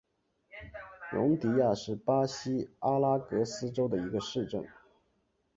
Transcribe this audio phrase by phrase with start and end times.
[1.11, 4.67] 容迪亚是巴西阿拉戈斯州的一个市镇。